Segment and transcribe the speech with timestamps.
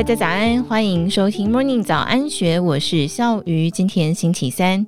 [0.00, 3.70] 大家早安，欢迎收听 Morning 早安学，我是笑鱼。
[3.70, 4.86] 今天星期三，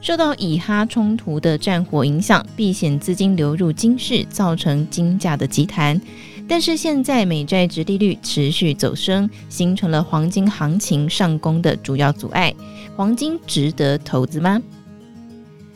[0.00, 6.00] 受到以哈冲突的战火影响，避险资金流入金市，造成金价的急弹。
[6.48, 12.54] 但是现在美债殖利率持续走升，形成了黄金行情上攻的主要阻碍。
[12.94, 14.62] 黄金值得投资吗？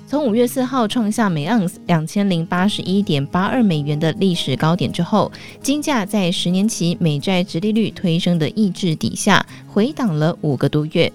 [0.06, 5.32] 从五月四号创下每盎司两千零八十一点八二美元的历史高点之后，
[5.62, 11.10] 金价在十年期美债殖利率推升的抑制底下回档了五个多月。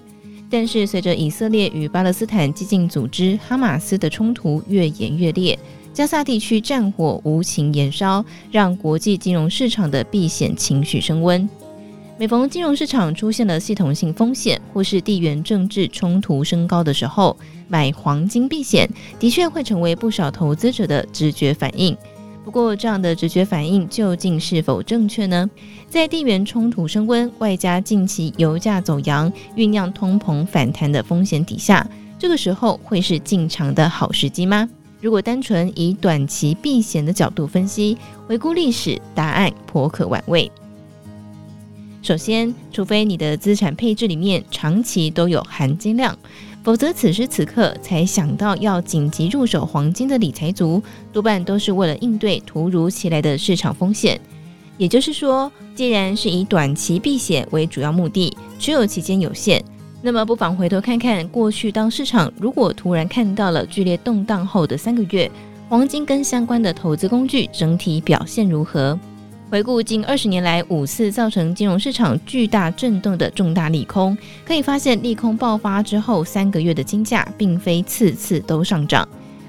[0.50, 5.56] 但是随着以色列与巴勒斯坦激进组织哈马斯的冲突越演越烈。
[5.92, 11.48] 加萨地区战火无情延烧，让国际金融市场的避险情绪升温。
[12.20, 17.34] 每逢金融市场出现了系统性风险或是地缘政治冲突升高的时候，
[17.66, 18.86] 买黄金避险
[19.18, 21.96] 的确会成为不少投资者的直觉反应。
[22.44, 25.48] 不过，这样的直觉反应究竟是否正确呢？
[25.88, 34.68] 在地缘冲突升温，外加近期油价走扬，酝酿通膨反弹的风险底下，这个时候会是进场的好时机吗？
[35.00, 40.52] 如果单纯以短期避险的角度分析，回顾历史，答案颇可玩味。
[42.02, 46.16] 首先，除非你的资产配置里面长期都有含金量，
[46.62, 54.18] 否则此时此刻才想到要紧急入手黄金的理财族，多半都是为了应对突如其来的市场风险。
[54.78, 59.62] 也就是说，既然是以短期避险为主要目的，持有期间有限。
[60.00, 65.30] 那么不妨回头看看过去，当市场如果突然看到了剧烈动荡后的三个月，
[65.68, 68.98] 黄金跟相关的投资工具整体表现如何？
[69.50, 79.06] 回顾近二十年来五次造成金融市场巨大震动的重大利空，可以发现利空爆发之后三个月的金价并非次次都上涨。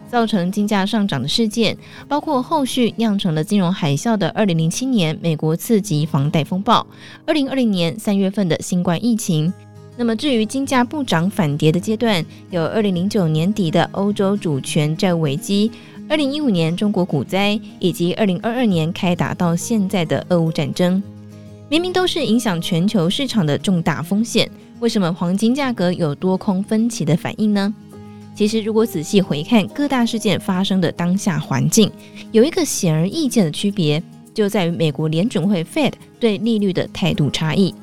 [0.09, 6.85] 造成金价上涨的事件，包括后续酿成了金融海啸的二零零七年美国次级房贷风暴，
[7.27, 9.53] 二零二零年三月份的新冠疫情。
[9.97, 15.71] 那么，至于金价不涨反跌的阶段，有二零零九年底的欧洲主权债务危机，
[16.11, 21.01] 二零一五年中国股灾，以及二零二二年开打到现在的俄乌战争。
[21.69, 24.51] 明明都是影响全球市场的重大风险，
[24.81, 27.73] 为什么黄金价格有多空分歧的反应呢？
[28.35, 31.89] 其实，如果仔细回看各大事件发生的当下环境，
[32.33, 37.73] 有一个显而易见的区别，就在于美国联准会 Fed 对利率的态度差异。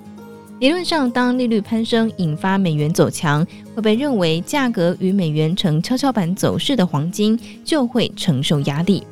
[0.61, 3.47] 理论上，当利率攀升引发美元走强，
[3.77, 9.05] 会被认为价格与美元呈跷跷板走势的黄金就会承受压力。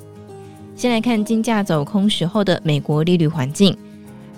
[0.75, 3.77] 先来看金价走空时候的美国利率环境。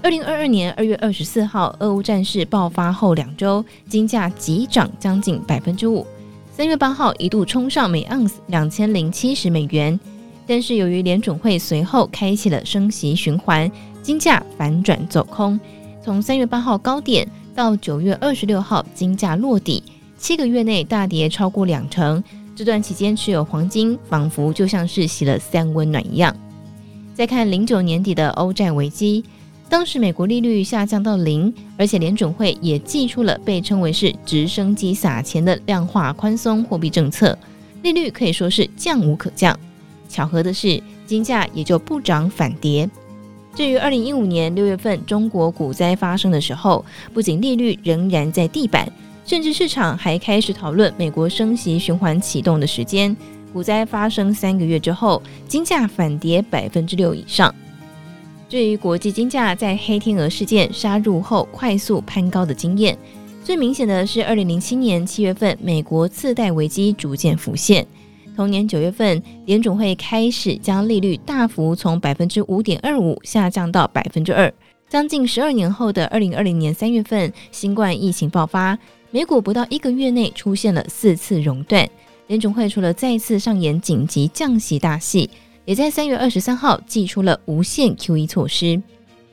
[0.03, 6.07] 二零二二年二月二十四号，俄乌战事爆发后两周，金价急涨将近百分之五。
[6.53, 9.99] 三月八号一度冲上每盎司两千零七十美元，
[10.47, 13.71] 但是由于联准会随后开启了升息循环，
[14.03, 15.59] 金价反转走空。
[16.09, 19.83] 从三月八号高点到九月二十六号金价落底，
[20.17, 22.25] 七个月内大跌超过两成。
[22.57, 26.35] 这段期间持有黄金，仿佛就像是洗了三温暖一样。
[27.15, 29.23] 再看零九年底的欧债危机，
[29.69, 37.39] 当时美国利率下降到零，而且联准会也祭出了被称为是直升机撒钱的量化宽松货币政策，
[37.83, 39.55] 利率可以说是降无可降。
[40.09, 42.89] 巧合的是，金价也就不涨反跌。
[43.54, 48.91] 至于二零一五年六月份中国股灾发生的时候，不仅利率仍然在地板，
[49.25, 53.16] 甚至市场还开始讨论美国升息循环启动的时间。
[53.53, 57.53] 股灾发生三个月之后，金价反跌百分之六以上。
[58.48, 62.97] 至于国际金价在黑天鹅事件杀入后快速攀高的经验，
[63.42, 67.86] 最明显的是二零零七年七月份美国次贷危机逐渐浮现。
[68.38, 74.54] 同年九月份，联准会开始将利率大幅从百分之五点二五下降到百分之二。
[74.88, 78.78] 将近十二年后的二零二零年三月份，新冠疫情爆发，
[79.10, 81.84] 美股不到一个月内出现了四次熔断。
[82.28, 85.28] 联准会除了再次上演紧急降息大戏，
[85.65, 88.80] 也在三月二十三号祭出了无限 QE 措施。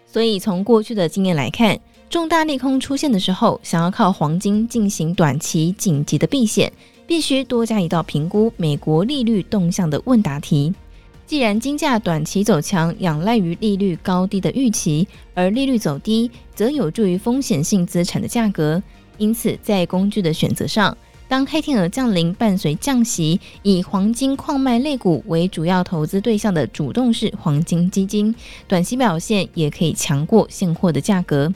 [0.08, 6.74] 所以从过去的经验来看，重大利空出现的时候，想要靠黄金进行短期紧急的避险。
[7.08, 10.74] 必须多加一道评估美国利率动向的问答题。
[11.26, 18.82] 既然金价短期走强仰赖于利率高低的预期，而利率走低则有助于风险性资产的价格，
[19.18, 20.96] 因此在工具的选择上，
[21.28, 28.36] 当黑天鹅降临伴随降息，以黄金矿脉类股为主要投资对象的主动式黄金基金，
[28.68, 31.52] 短期表现也可以强过现货的价格。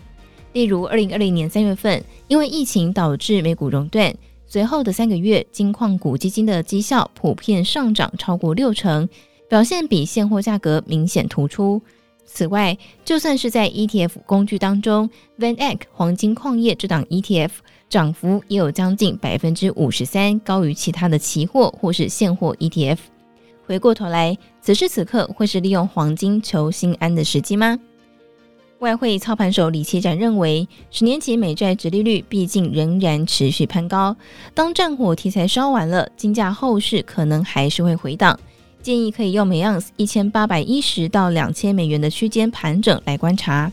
[0.53, 4.11] 例如，二零二零年三月份，因为疫情导致美股熔断。
[4.51, 9.07] 随后的三个月，金矿股基金的绩效普遍上涨超过六成，
[9.47, 11.79] 表现比现货价格明显突出。
[12.25, 12.75] 此外，
[13.05, 15.07] 就算是在 ETF 工具当中
[15.37, 17.51] ，VanEck 黄金矿业这档 ETF
[17.89, 22.97] 涨幅也有将近百分之五十三，高于其他的期货或是现货 ETF。
[23.67, 27.77] 回过头来，此时此刻会是利用黄金求心安的时机吗？
[28.79, 34.15] 外汇操盘手李奇展认为，十年期美债殖利率毕竟仍然持续攀高，
[34.53, 38.39] 当战火题材烧完了，金价后市可能还是会回档。
[38.81, 43.69] 建议可以用每盎司一千八百一十到两千美元的区间盘整来观察。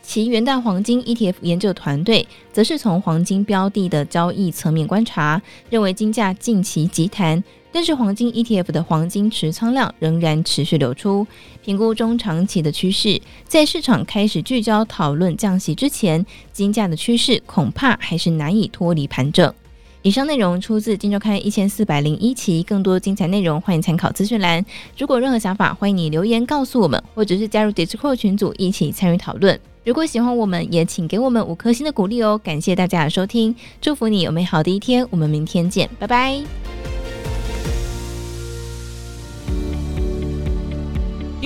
[0.00, 7.42] 其元大黄金 ETF 研究团队则是从黄金标的的交易层面观察，认为金价近期急弹，
[7.76, 11.26] 但是黄金 ETF 的黄金持仓量仍然持续流出。
[11.62, 16.24] 评估中长期的趋势，在市场开始聚焦讨论降息之前，
[16.54, 19.52] 金价的趋势恐怕还是难以脱离盘整。
[20.00, 24.64] 以上内容出自《今周刊》一千四百零一期，更多精彩内容欢迎参考资讯栏。
[24.96, 29.60] 如果任何想法，欢迎你留言告诉我们，或者是加入 Discord 群组一起参与讨论。
[29.84, 32.40] 如果喜欢我们，也请给我们五颗星的鼓励哦！
[32.42, 36.75] 感谢大家的收听，祝福你有美好的一天，我们明天见，拜拜。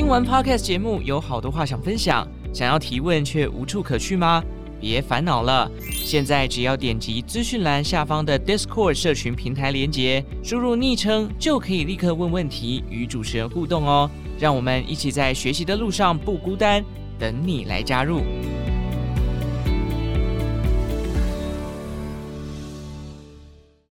[0.00, 4.43] 听完 Podcast 节目，有好多话想分享，想要提问却无处可去吗？
[4.81, 14.11] 别烦恼了，现在只要点击资讯栏下方的 Discord 社群平台连接，输入昵称就可以立刻问问题，与主持人互动哦。
[14.38, 16.82] 让我们一起在学习的路上不孤单，
[17.19, 18.23] 等你来加入。